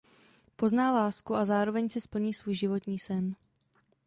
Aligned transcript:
Pozná 0.55 0.91
lásku 0.91 1.35
a 1.35 1.45
zároveň 1.45 1.89
si 1.89 2.01
splní 2.01 2.33
svůj 2.33 2.55
životní 2.55 2.99
sen. 2.99 3.35